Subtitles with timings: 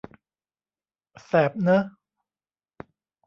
[1.25, 1.83] แสบเนอะ